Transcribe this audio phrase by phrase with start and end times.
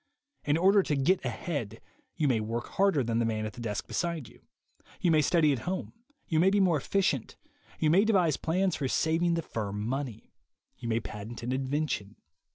[0.45, 1.79] In order to "get ahead,"
[2.15, 4.41] you may work harder than the man at the desk beside you;
[4.99, 5.93] you may study at home,
[6.25, 7.37] you may be more efficient,
[7.77, 10.33] you may devise plans for saving the firm money;
[10.75, 12.15] you may patent an invention.